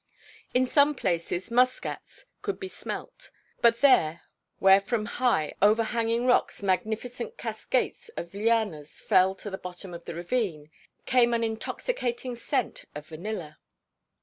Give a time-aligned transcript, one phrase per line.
[0.55, 3.29] In some places muskcats could be smelt;
[3.61, 4.21] but there,
[4.57, 10.15] where from high, overhanging rocks magnificent cascades of lianas fell to the bottom of the
[10.15, 10.71] ravine,
[11.05, 13.59] came an intoxicating scent of vanilla.